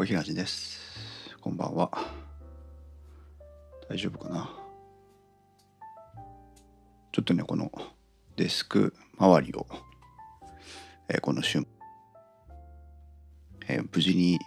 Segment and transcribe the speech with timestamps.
[0.00, 0.80] 小平寺です。
[1.42, 1.90] こんばんは。
[3.86, 4.50] 大丈夫かな？
[7.12, 7.70] ちょっとね、この
[8.34, 9.66] デスク周りを、
[11.10, 11.66] えーこの週、
[13.68, 14.38] えー無事に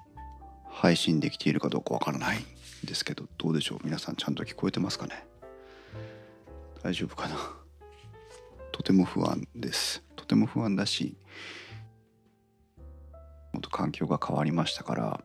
[0.71, 2.41] 配信できているかどうかわからないん
[2.83, 3.79] ですけど、どうでしょう？
[3.83, 5.23] 皆さんちゃんと聞こえてますかね？
[6.81, 7.37] 大丈夫かな？
[8.71, 10.03] とても不安です。
[10.15, 11.15] とても不安だし、
[13.53, 15.23] もっと環境が変わりましたから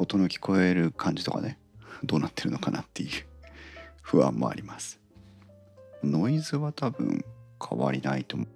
[0.00, 1.58] 音の聞こえる感じとかね
[2.04, 3.10] どうなってるのかなっていう
[4.00, 4.98] 不安もあります。
[6.02, 7.22] ノイズは多分
[7.62, 8.46] 変わりないと思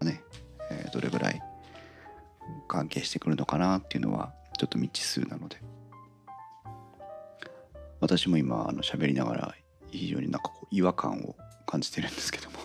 [0.00, 0.04] う。
[0.04, 0.22] ね、
[0.70, 1.42] えーどれぐらい
[2.68, 5.60] 関係してくるのかなっていうのはちょっと未知数なので。
[8.00, 9.54] 私も今あの喋りながら
[9.90, 11.34] 非常になんかこう違和感を
[11.66, 12.58] 感じてるんですけども。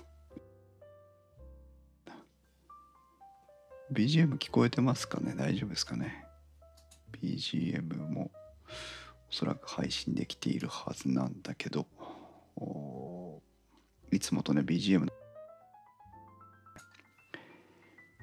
[3.92, 5.34] BGM 聞こえてますかね？
[5.36, 6.25] 大丈夫ですかね？
[7.22, 8.32] BGM も
[9.30, 11.88] おそらく配信できているはずなんだけど
[14.12, 15.08] いつもとね BGM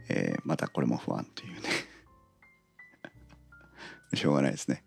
[0.09, 1.69] えーまたこれも不安というね。
[4.15, 4.85] しょうがないですね、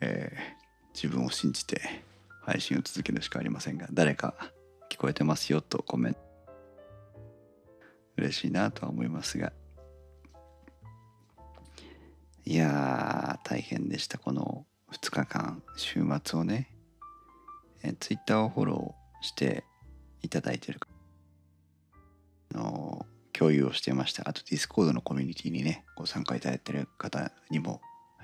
[0.00, 0.60] えー
[0.94, 1.80] 自分を信じて
[2.42, 4.34] 配信を続けるしかありませんが誰か
[4.90, 6.20] 聞こえてますよとコメント。
[8.16, 9.52] 嬉しいなとは思いますが
[12.44, 14.18] いやー大変でした。
[14.18, 16.74] この2日間週末をね、
[17.82, 19.64] えー、Twitter をフォローして
[20.22, 20.80] いただいてる
[22.52, 24.28] の共有をしてました。
[24.28, 27.80] あと Discord のコミュニティにねご参加いただいてる方にも、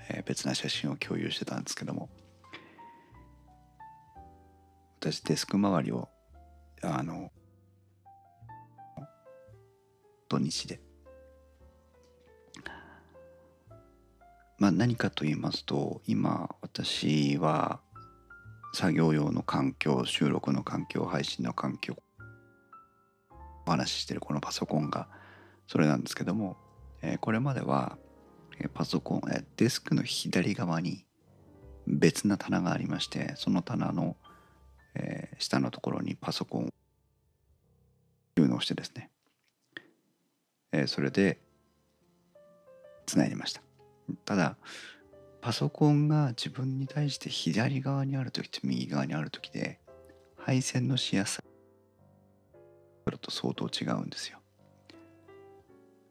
[0.08, 2.08] えー別な写真を共有してたんですけども。
[4.98, 6.08] 私デスク周りを
[6.82, 7.30] あの
[10.28, 10.80] 土日で
[14.58, 17.80] まあ何かと言いますと今私は
[18.72, 21.96] 作業用の環境収録の環境配信の環境
[23.66, 25.08] お話ししてるこのパソコンが
[25.66, 26.56] それなんですけども、
[27.02, 27.98] えーこれまでは
[28.72, 31.04] パソコン、えデスクの左側に
[31.86, 34.16] 別な棚がありましてその棚の、
[34.94, 36.68] えー下のところにパソコンを
[38.38, 39.10] 収納してですね、
[40.72, 41.40] えーそれで
[43.04, 43.65] つないでました。
[44.24, 44.56] ただ
[45.40, 49.80] パソコンが自分に対して左側にある時と右側にある時で
[50.36, 51.42] 配線のしやすさ
[53.20, 54.38] と相当違うんですよ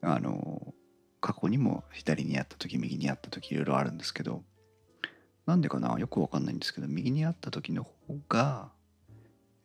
[0.02, 0.74] あの
[1.20, 4.44] 過去にも左にあった時右にあった時いろいろあるんですけど
[5.46, 7.92] なんでかなよくわかんないんですけど右にあった時の方
[8.30, 8.70] が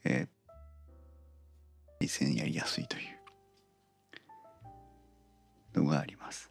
[0.05, 0.41] えー
[2.01, 3.01] 配線やりやすいとい
[5.75, 6.50] うのがあります。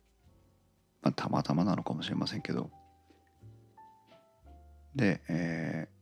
[1.01, 2.69] まあ、たまたまなのかもしれませんけど。
[4.95, 5.99] で、えー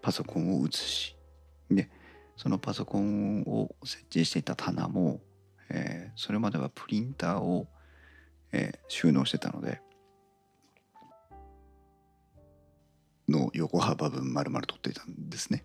[0.00, 1.16] パソコンを移し、
[1.70, 1.90] で、
[2.34, 5.20] そのパソコンを設置していた棚も、
[5.68, 7.68] えーそれまではプリンターを、
[8.52, 9.82] えー収納してたので、
[13.28, 15.64] の横幅分丸々取っていたんですね。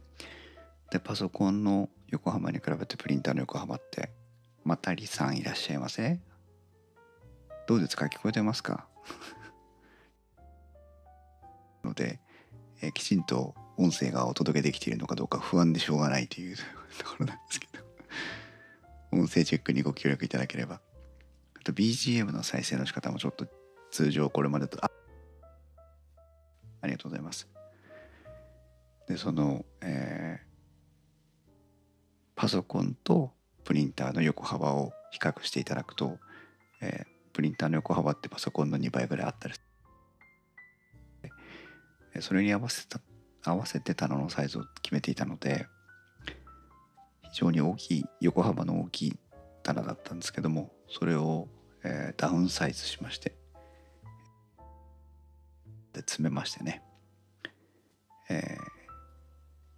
[0.92, 4.12] でパソコンの横幅に比べてプリンターの横幅って
[4.64, 6.20] またりさんいらっしゃいませ？
[7.68, 8.06] どうですか？
[8.06, 8.88] 聞こえてますか？
[11.84, 12.20] ので、
[12.84, 16.56] えきちんと音声がお届けできているのかどうか不安でしょうがないという
[17.00, 17.84] ところなんですけど。
[19.12, 20.82] 音声チェックにご協力いただければ。
[21.56, 23.48] あと BGM の再生の仕方もちょっと
[23.90, 24.92] 通常これまでとあ
[26.82, 27.48] ありがとうございます。
[29.08, 30.53] でその、えー
[32.44, 33.32] パソコンと
[33.64, 36.18] プリンターの横幅を比較していただくと、
[36.82, 39.56] えープリンターの横幅ってパソコンの2倍ぐらいあったり
[42.20, 43.00] それに合わせた
[43.44, 45.66] 合わせて棚のサイズを決めていたので
[47.32, 49.20] 非常に大きい横幅の大きい
[49.64, 51.48] 棚だったんですけどもそれを、
[51.84, 53.30] えーダウンサイズしまして
[55.94, 56.84] で詰めましてね、
[58.30, 58.74] えー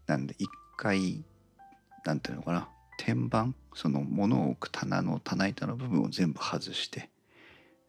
[0.08, 1.24] なんで一回
[2.06, 2.70] なんていうのかな。
[2.98, 3.54] 天板？
[3.74, 7.10] その物を置く棚の棚板の部分を全部外して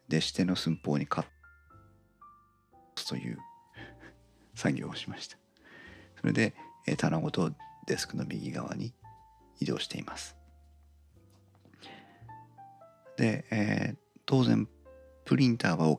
[0.08, 1.24] で指定の寸法にカッ
[2.96, 3.38] トという
[4.54, 5.38] 作業をしました。
[6.20, 6.54] それで、
[6.96, 7.52] 棚ごと
[7.86, 8.94] デスクの右側に
[9.60, 10.36] 移動しています。
[13.16, 14.68] で、えー当然
[15.24, 15.96] プリンターは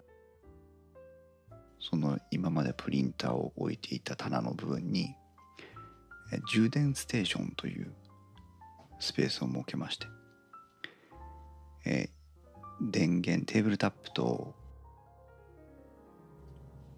[1.79, 5.15] その今までプリンターを置いていた棚の部分に
[6.51, 7.93] 充電ステーションという
[8.99, 10.07] スペースを設けまして、
[11.85, 14.55] えー、電源テーブルタップと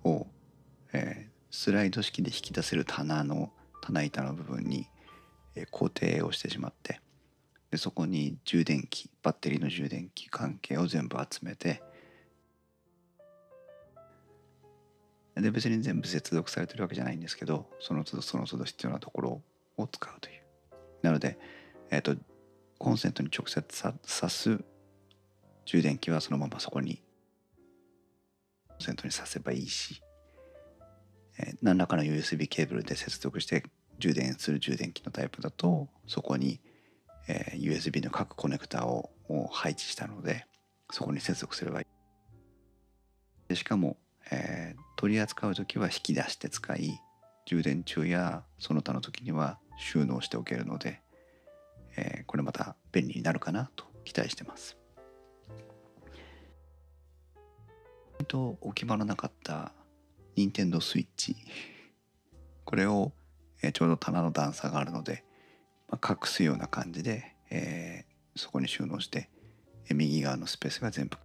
[0.04, 0.28] を、
[0.94, 3.52] えー、スライド式で引き出せる棚の
[3.82, 4.88] 棚板の部分に、
[5.56, 7.02] えー、固定をしてしまって
[7.72, 11.84] でそこに充電器バッテリーの充電器関係を全部集めて
[15.36, 19.42] で別に全部接続されてるわけじゃないんですけどその都度その都度必要なところ
[19.78, 20.40] を使うという。
[21.02, 21.38] なので、
[21.92, 22.16] えーと、
[22.78, 24.64] コンセントに直接挿す
[25.66, 27.02] 充電器はそのままそこに
[28.68, 30.02] コンセントに挿せばいいし、
[31.40, 33.64] えー、何らかの USB ケーブルで接続して
[34.00, 36.62] 充電する充電器のタイプだとそこに、
[37.28, 40.46] えー、USB の各コネクタをもう配置したので
[40.92, 41.86] そこに接続すればいい。
[43.48, 43.98] でしかも、
[44.32, 47.00] えー、取り扱う時は引き出して使い
[47.46, 51.02] 充電中やその他の時には収納しておけるので、
[52.00, 54.78] えー、これまた便利になるかなと期待してます。
[58.28, 59.74] と置き場のなかった
[60.36, 61.36] 任天堂スイッチ
[62.64, 63.12] これを、
[63.64, 65.24] えー、ちょうど棚の段差があるので、
[65.90, 69.30] まあ、隠すような感じで、えー、そこに収納して、
[69.88, 71.18] えー、右側のスペースが全部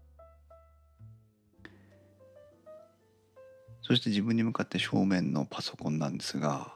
[3.82, 6.72] そして自分に向かって正面のパソコンなんですが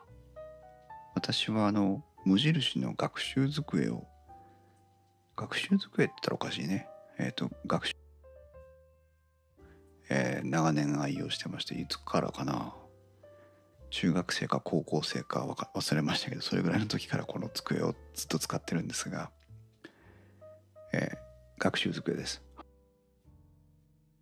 [1.15, 4.07] 私はあの無印の学習机を
[5.35, 6.87] 学習机って言ったらおかしいね。
[7.19, 7.95] えっ、ー、と学習
[10.11, 12.75] えー、長年愛用してましていつからかな。
[13.89, 19.31] 中学生か高校生か忘れましたけどそれぐらいの時からこの机をずっと使ってるんですが、
[20.93, 21.19] えー、
[21.59, 22.43] 学習机です。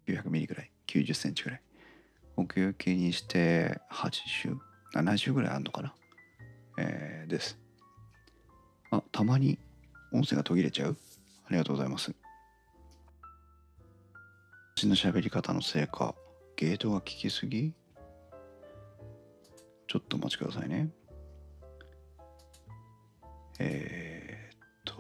[0.06, 0.70] 900ミリぐらい。
[0.87, 1.62] 90センチぐらい。
[2.37, 5.94] 奥行きにして8070ぐらいあるのかな、
[6.79, 7.65] えー、です。
[8.91, 9.59] あたまに
[10.12, 10.97] 音声が途切れちゃう？
[11.47, 12.15] ありがとうございます。
[14.77, 16.15] 私の喋り方のせいか
[16.56, 17.73] ゲートが効きすぎ？
[19.88, 20.88] ちょっとお待ちくださいね。
[23.59, 24.94] えー、っと。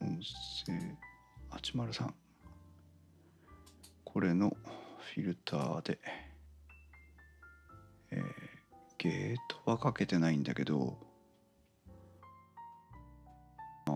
[0.00, 0.20] 音
[0.64, 0.96] 声
[1.50, 2.12] 803
[4.04, 4.56] これの
[5.14, 5.98] フィルターで、
[9.66, 10.96] はかけてないんだけど
[13.88, 13.92] あ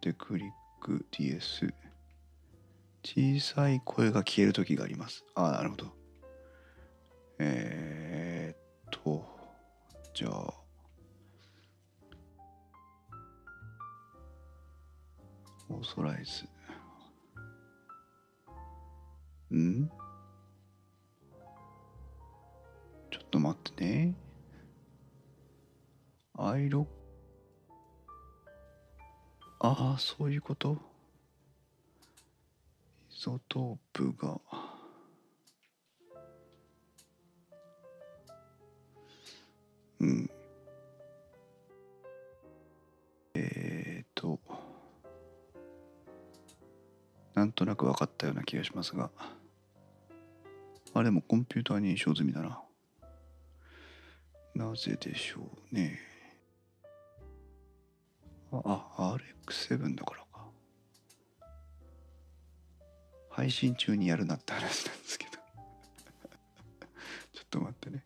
[0.00, 1.72] でクリック DS
[3.04, 5.24] 小さい声が消える時があります。
[5.34, 5.92] ああなるほど。
[7.38, 9.22] えー、っと
[10.14, 10.54] じゃあ
[15.68, 16.46] オーソライズ。
[19.54, 19.86] ん？
[23.10, 24.23] ちょっと待ってね。
[26.46, 26.86] iLok
[29.60, 30.76] ああ、そういうこと？
[33.10, 34.38] iZotope が。
[40.00, 40.30] うん。
[43.32, 44.38] えっ、ー、と、
[47.32, 49.10] なんとなく分かったような気がしますが。
[50.92, 52.62] あれもコンピューター認証済みだな。
[54.54, 55.40] なぜでしょ
[55.72, 56.13] うね。
[58.64, 60.50] あ、RX7 だからか。
[63.30, 65.32] 配信中にやるなって話なんですけど
[67.32, 68.04] ちょっと待ってね。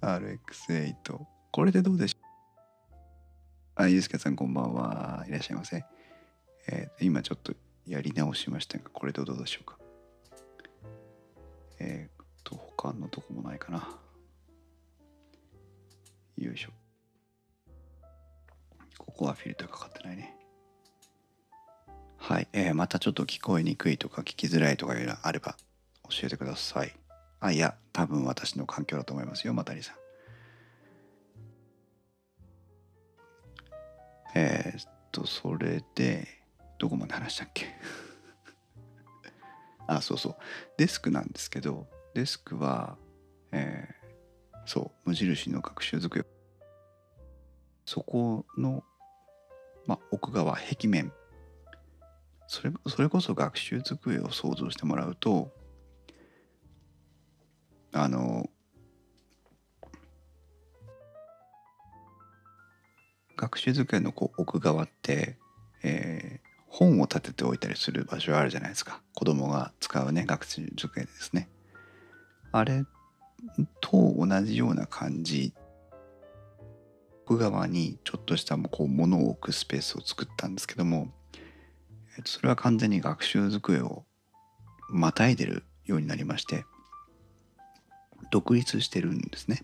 [0.00, 1.26] RX8。
[1.52, 2.22] これでどうでしょう？
[3.76, 5.24] あ、ゆうすけさんこんばんは。
[5.26, 5.84] いらっしゃいませ。
[6.68, 7.54] えー、今ちょっと
[7.86, 9.78] やり直しましたが、これでどうでしょうか？
[11.78, 13.98] えー、っと、他のとこもないかな。
[16.36, 16.70] よいしょ。
[19.16, 20.36] こはフィルターかかってないね。
[22.18, 22.48] はい。
[22.52, 25.56] えー、またちょっと聞こえにくいとか聞きづらいとかいうのあれば
[26.08, 26.92] 教えてください。
[27.40, 29.96] あ、いや、多分私の環境だと思いますよ、またりさん。
[34.34, 36.26] えー、っと、それで、
[36.78, 37.66] どこまで話したっけ？
[39.88, 40.36] あそうそう
[40.76, 42.98] デスクなんですけどデスクは、
[43.52, 46.26] えー、そう無印の学習机
[47.86, 48.82] そこの、
[49.86, 51.12] まあ、奥側壁面。
[52.48, 55.50] それそれこそ学習机を想像してもらうと
[57.92, 58.48] あの
[63.36, 65.38] 学習机のこう奥側って、
[65.82, 69.02] えー、本を立てておいたりする場所あるじゃないですか。
[69.14, 71.48] 子供が使うね学習机ですね。
[72.52, 72.84] あれ
[73.80, 75.52] と同じような感じ
[77.26, 81.08] 奥側にちょっとしたこう物を置くスペースを作ったんですけども、
[82.24, 84.04] それは完全に学習机を
[84.88, 86.64] またいでるようになりまして
[88.30, 89.62] 独立してるんですね。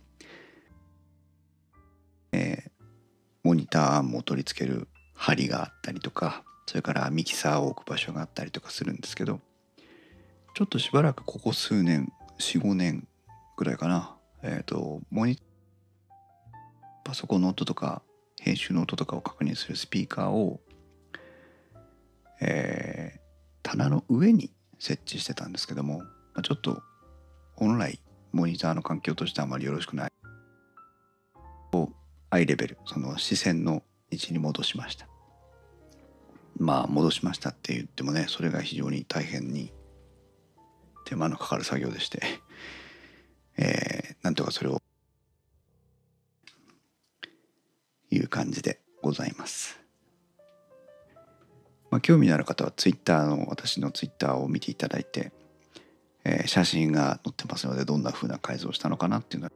[2.32, 2.70] えー、
[3.44, 9.38] モニターも取り付ける針があったりとかそれからミキサーを置く場所があったりとかするんですけど
[10.54, 13.06] ちょっとしばらくここ数年45年
[13.56, 15.42] ぐらいかなえっ、ー、とモニタ
[17.04, 18.02] パソコンの音とか
[18.40, 20.60] 編集の音とかを確認するスピーカーを、
[22.40, 23.20] えー、
[23.62, 26.06] 棚の上に設置してたんですけども、ま
[26.36, 26.82] あ、ちょっと
[27.54, 28.00] 本来
[28.32, 30.12] モニターの環境としてあまりよろしくない。
[32.32, 35.06] アイレベルその視線の位置に戻しました。
[36.56, 39.70] まあ戻しましたって言ってもねそれが非常に大変に
[41.04, 42.22] 手間のかかる作業でして、
[43.58, 44.80] えー、なんとかそれを
[48.14, 49.78] いう感じでございます。
[51.90, 55.32] まあ、興味のある方は Twitter の私の Twitter を見ていただいて、
[56.24, 59.52] えー、写真が載ってますのでどんな風な改造をしたのかなっていうのは。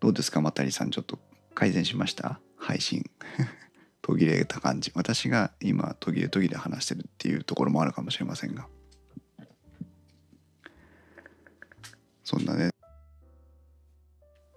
[0.00, 0.90] どうですかまたりさん。
[0.90, 1.18] ちょっと
[1.54, 2.40] 改善しました？
[2.56, 3.10] 配信。
[4.02, 4.92] 途切れた感じ。
[4.94, 8.68] 私が今途切れ途切れ話してるっていうところもあるかもしれませんが。
[12.22, 12.70] そんなね。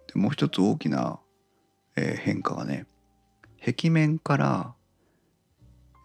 [0.07, 1.19] でもう一つ大きな、
[1.97, 2.85] えー、変化がね
[3.59, 4.75] 壁面から、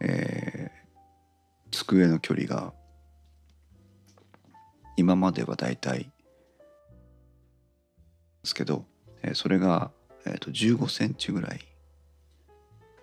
[0.01, 2.73] えー、机の距離が
[4.97, 6.09] 今まではだいたいで
[8.43, 8.85] すけど、
[9.21, 9.91] えー、それが、
[10.25, 11.61] えーと、15センチぐらい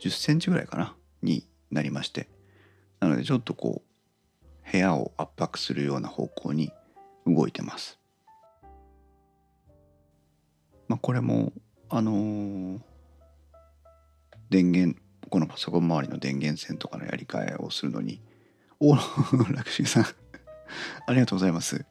[0.01, 2.29] 10センチぐらいかなになりまして
[2.99, 6.73] なのでちょっとこう部屋を圧迫するような方向に
[7.27, 7.99] 動いてます。
[10.87, 11.53] まあ、これも
[11.93, 12.81] あのー、
[14.49, 14.97] 電源
[15.29, 18.21] このパソコン周りの電源線とかのやり替えをするのに
[18.79, 18.97] おお
[19.53, 20.05] 楽しさん。
[21.07, 21.85] ありがとうございます。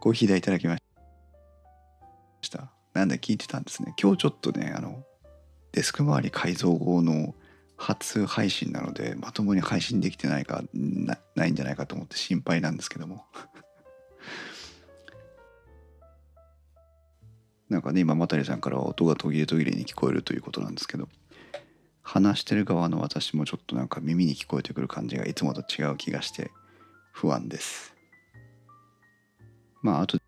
[0.00, 0.78] コーヒー代いただきま
[2.40, 2.72] した。
[2.94, 3.94] なんで聞いてたんですね。
[4.00, 5.04] 今日ちょっとねあの
[5.72, 7.34] デスク周り改造後の
[7.76, 10.64] 初配信なのでまともに配信できてないか
[11.34, 13.26] ないんじゃないかと思って心配なんですけども。
[17.72, 21.08] なんかね今渡さんからは音が途切れ途切れに聞こえるということなんですけど
[22.02, 26.50] 話してる側の私もちょっとなんか耳に聞こえてくる感じがいつもと違う気がして
[27.12, 27.94] 不安です。
[29.82, 30.18] まああと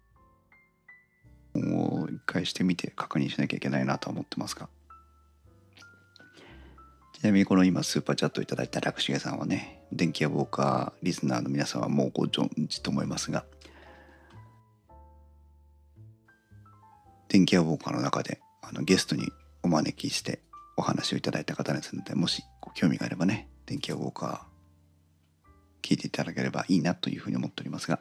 [1.55, 4.69] もう一回してみて確認しなきゃいけないなと思ってますが。
[7.13, 13.45] ちなみにこの今スーパーチャットいただいた楽重さんはね電気屋ウォーカーリスナーの皆さんはもうご存知と思いますが
[17.35, 19.33] 電気屋ウォーカーの中であのゲストに
[19.65, 20.39] お招きして
[20.77, 27.99] お話をいただいた方ですのでもしご興味があればね電気屋ウォーカー聞いていただければいいなというふうに思っておりますが。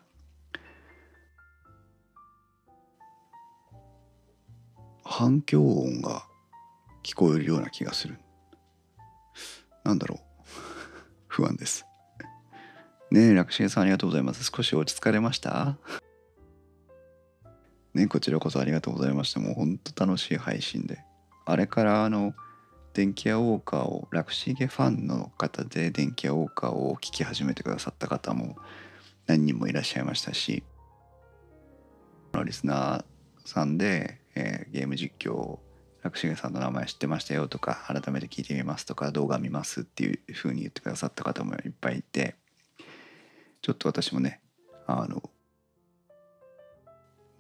[5.04, 6.28] 反響音が
[7.04, 8.20] 聞こえるような気がする。
[9.84, 10.20] なんだろう。
[11.26, 11.88] 不安です。
[13.10, 14.44] ねえ楽重さんありがとうございます。
[14.44, 15.80] 少し落ち着かれました？
[17.94, 19.40] ね、こちらこそありがとうございました。
[19.40, 21.04] もうほんと楽しい配信で。
[21.46, 22.34] あれからあの、
[22.94, 28.56] 電気屋ウォーカーを、楽しげファンの方で電気屋ウォーカーを聞き始めてくださった方も
[29.26, 30.64] 何人もいらっしゃいましたし、
[32.34, 33.06] のリスナー
[33.46, 35.60] さんで、えー、ゲーム実況、を
[36.04, 42.36] 楽しげさんの名前知ってましたよとか、改めて聞いてみますとか、動画見ますっていう風に言ってくださった方もいっぱいいて、
[43.62, 44.42] ちょっと私もね、
[44.86, 45.24] あの、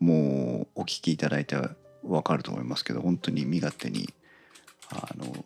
[0.04, 1.56] もうお聞きいただいて
[2.04, 4.14] 分かると思いますけど本当に身勝手に
[4.90, 5.46] あの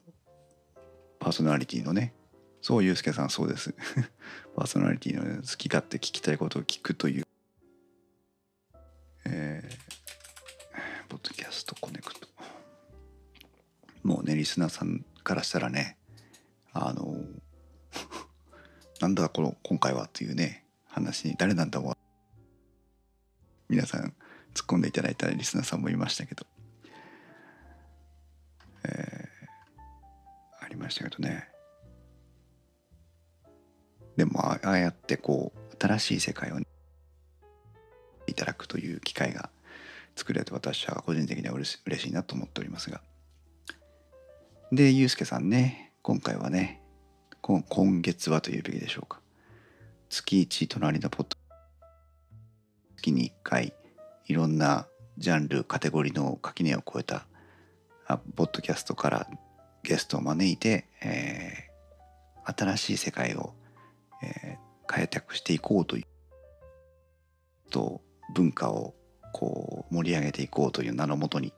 [1.19, 2.15] パーソナリティのね
[2.61, 3.75] そうゆうすけさんそうです。
[4.57, 7.27] パーソナリティの、ね、好き勝手聞きたいことを聞くという
[9.25, 12.27] えー、ポッドキャストコネクト。
[14.01, 15.99] もうねリスナーさんからしたらね
[16.73, 17.15] あの
[19.01, 21.97] なんだこの今回はっていうね話に誰なんだろう
[23.69, 24.15] 皆さん。
[24.57, 26.47] 突っ込んでいただいたリスナーさんもいましたけど、
[28.83, 31.47] えー、ありましたけどね。
[34.15, 36.65] でもああやってこう新しい世界を、ね、
[38.25, 39.51] いただくという機会が
[40.15, 43.01] 作れると私は個人的にはうれし嬉しいなと思っておりますが。
[44.71, 46.81] でゆうすけさんね今回はね
[47.41, 49.21] 今月はというべきでしょうか。
[50.09, 51.37] 月1隣のポッド
[52.95, 53.73] 月に1回
[54.27, 57.25] いろんなジャンルカテゴリーの垣根を超えた
[58.35, 59.27] ポッドキャストから
[59.83, 61.67] ゲストを招いて、えー
[62.49, 63.53] 新しい世界を、
[64.23, 66.05] えー開拓していこうという
[67.69, 67.99] と
[68.33, 68.95] 文化を
[69.33, 71.53] こう盛り上げていこうという名のもとに、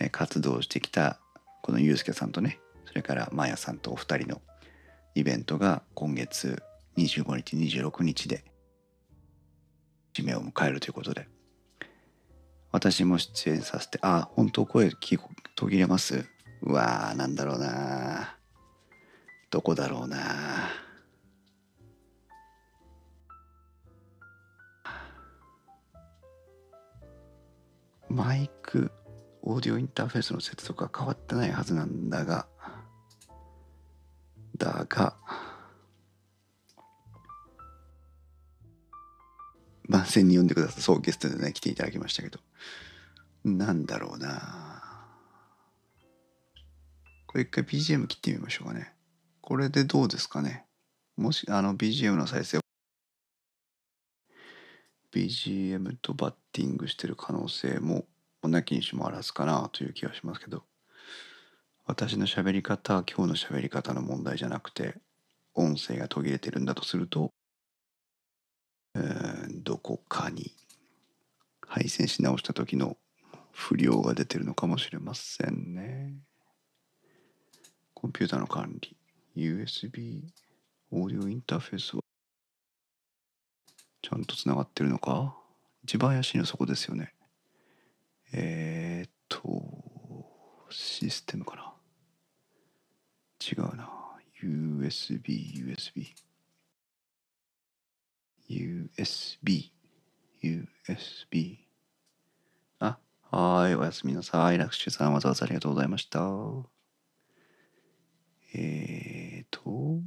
[0.00, 1.20] えー活動してきた
[1.62, 4.40] このゆうすけさんとねそれからまやさんとお二人の
[5.14, 6.62] イベントが今月
[6.96, 8.44] 25日26日で
[10.14, 11.28] 締めを迎えるということで
[12.74, 15.16] 私も出演させてあ本当声聞
[15.54, 16.26] 途切れます？
[16.60, 18.36] うわーなんだろうな
[19.48, 20.18] どこだろうな
[28.08, 28.90] マイク
[29.42, 32.48] オーディオインターフェースの接続は変わってないはずなんだが
[34.58, 35.14] だが
[39.94, 40.82] 番宣に呼んでください。
[40.82, 42.40] そうゲストでね来ていただきましたけど。
[43.44, 44.82] なんだろうな。
[47.26, 48.92] これ一回 BGM 切ってみましょうかね。
[49.40, 50.64] これでどうですかね。
[51.16, 52.58] もしあの BGM の再生
[55.14, 58.06] BGM とバッティングしてる可能性も
[58.42, 60.64] なきにしもあらずかなという気がしますけど。
[61.86, 64.94] 私の喋り方は今日の喋り方の問題じゃなくて
[65.52, 67.30] 音声が途切れてるんだとすると
[68.94, 69.33] うー
[69.74, 70.52] どこかに
[71.66, 72.96] 配線し直した時の
[73.50, 76.14] 不良が出てるのかもしれませんね。
[77.92, 78.96] コンピューターの管理。
[79.36, 80.22] USB
[80.92, 82.02] オーディオインターフェースは
[84.00, 85.34] ちゃんとつながってるのか？
[85.82, 87.12] 一番怪しいのはそこですよね。
[88.32, 91.74] えー、っとシステムかな？
[93.44, 93.90] 違うな。
[94.40, 96.12] USB USB
[98.54, 99.72] USB
[100.42, 101.56] USB
[102.78, 102.98] あ
[103.30, 104.58] はいおやすみなさい。
[104.58, 106.20] ラクシュさんわざわざありがとうございました。
[108.54, 110.00] えーと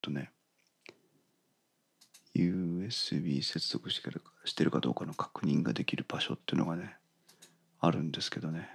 [0.00, 0.30] とね
[2.36, 6.96] USB 接続してるしてるかどうかの確認ができる場所っていうのがね
[7.80, 8.68] あるんですけどね。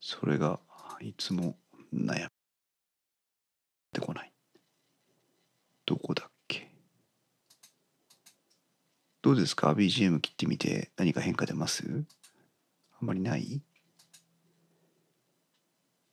[0.00, 0.60] それが
[1.00, 1.58] いつも
[1.92, 2.28] 悩ん
[3.92, 4.29] でこない。
[5.90, 6.70] どこだっけ？
[9.22, 12.04] どうですか？BGM 切ってみて何か変化出ます？
[13.00, 13.60] あんまりない？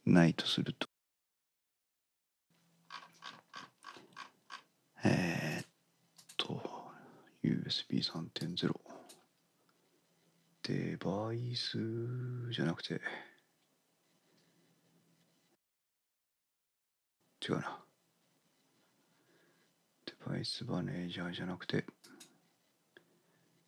[0.04, 0.88] ないとすると。
[5.06, 5.68] えー、っ
[6.38, 6.90] と
[7.44, 8.74] USB3.0
[10.64, 11.78] デバイス
[12.52, 13.00] じゃなくて。
[17.48, 17.87] 違うな。
[20.38, 21.86] イスマネージャーじゃなくて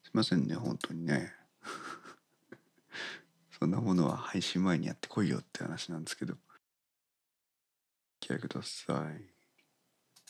[0.03, 1.33] すいませんね本当にね。
[3.59, 6.33] そんなものは配信前にやってこいよって話なんですけど。
[6.33, 6.37] お
[8.21, 9.29] 付き合ください。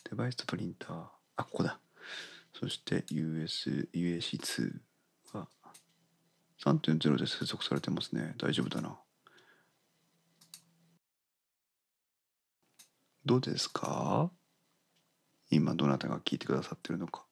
[0.10, 1.08] デバイスとプリンター。
[1.38, 1.80] あここだ。
[2.54, 4.82] そして US UAC2
[5.34, 5.48] は
[6.62, 8.36] 3.0で接続されてますね。
[8.38, 9.00] 大丈夫だな。
[13.26, 14.32] どうですか？
[15.52, 17.26] 今どなたが聞いてくださってるのか。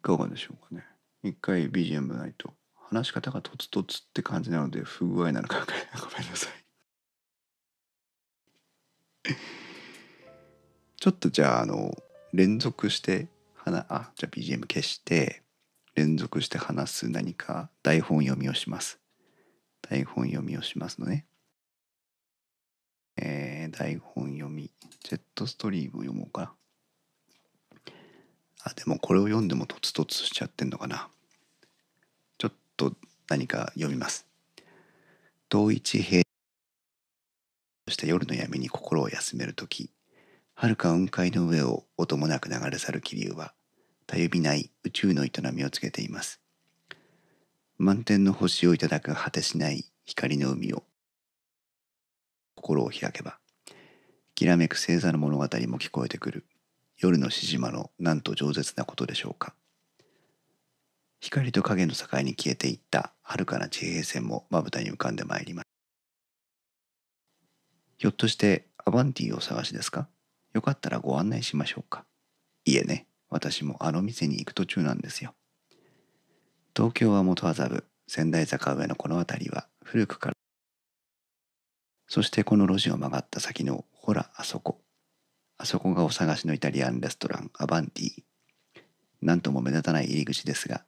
[0.00, 0.84] いかがでしょうかね。
[1.22, 6.64] 一回 BGM ないと話し方がとつとつって感じなので不具合なのかごめんなさい。
[11.00, 11.94] ちょっとじゃああの
[12.32, 15.42] 連続して話あじゃあ BGM 消して
[15.94, 19.00] 連続して話す何か台本読みをします。
[19.82, 21.26] 台本読みをしますのね。
[23.16, 24.70] えー、台本読み
[25.02, 26.52] ジェットストリーム読もうかな。
[28.64, 31.08] あでもこれを読んでもとつとつしちゃってんのかな。
[32.38, 32.94] ちょっと
[33.28, 34.26] 何か読みます。
[35.48, 36.22] 同一平
[37.86, 39.90] そして夜の闇に心を休める時。
[40.54, 43.52] 遥か雲海の上を音もなく流れ去る気流は
[44.06, 46.40] たゆびない宇宙の営みをつけています。
[47.76, 50.84] 満天の星をいただく果てしない光の海を
[52.64, 53.36] 心を開けば
[54.34, 55.48] きらめく星座の物語も
[55.78, 56.46] 聞こえてくる。
[56.96, 59.54] 夜の獅子島のなんと饒舌なことでしょうか。
[61.20, 65.66] 光と影の境に消えていった遥かな地平線もまぶたに浮かんでまいります。
[67.98, 70.08] ひょっとしてアバンティをお探しですか？
[70.54, 72.06] よかったらご案内しましょうか。
[72.64, 75.34] いえね私もあの店に行く途中なんですよ。
[76.74, 80.34] 東京は元麻布仙台坂上のこの辺りは古くから
[82.14, 84.80] そしてこの路地を曲がった先のほらあそこ
[85.58, 88.22] あそこがお探しのイタリアンレストランアバンティ
[89.20, 90.84] なんとも目立たない入り口ですが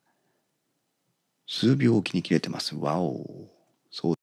[1.48, 2.76] 数秒おきに切れてます。
[2.76, 3.50] わお。
[3.90, 4.14] そう。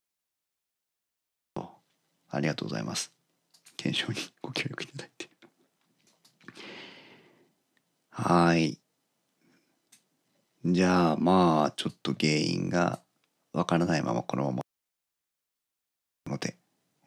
[2.30, 3.12] ありがとうございます。
[3.76, 5.30] 検証にご協力いただいて。
[8.12, 8.80] はい。
[10.64, 13.02] じゃあまあちょっと原因が
[13.52, 14.64] わからないままこのまま、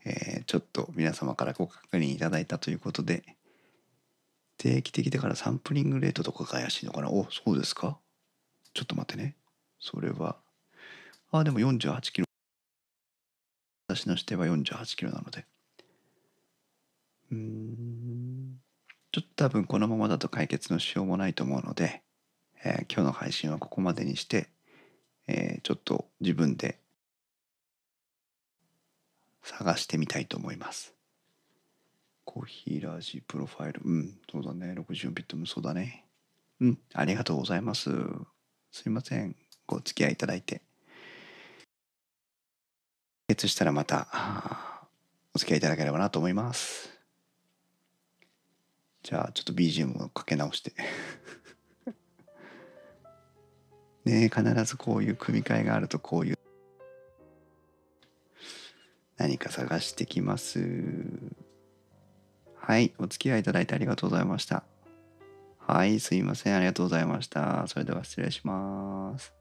[0.09, 3.25] えーちょっと皆様からご確認いただいたということで
[4.59, 7.11] 定期的だからサンプリングレートとかが怪しいのかな？
[7.11, 7.99] おそうですか？
[8.73, 9.35] ちょっと待ってね。
[9.81, 10.37] それは
[11.33, 12.27] あでも48キロ。
[13.89, 15.45] 私の指定は48キロなので。
[17.33, 18.61] うーん。
[19.11, 22.03] ちょっと多分このままだと解決のしようもないと思うので、
[22.65, 24.49] えー今日の配信はここまでにして、
[25.27, 26.79] えーちょっと自分で
[29.47, 30.93] 探してみたいと思います。
[32.25, 33.81] コーヒーラージプロファイル。
[33.85, 34.75] うん、そうだね。
[34.77, 36.05] 64ビットもそうだね。
[36.61, 37.91] うん、ありがとうございます。
[38.73, 39.37] すいません。
[39.67, 40.63] ご付き合いいただいて。
[43.29, 44.09] 解決したらまた
[45.33, 46.91] お付き合いいただければなと思います。
[49.05, 50.73] じゃあちょっと BGM をかけ直して。
[54.05, 56.36] ねえ必ずこういう組み替えがあるとこういう
[59.27, 60.65] 何か探してきます。
[62.55, 64.63] はい、お付き合いいただいてありがとうございました。
[65.59, 66.57] はい、すいません。
[66.57, 67.67] ありがとうございました。
[67.67, 69.36] それでは失礼します。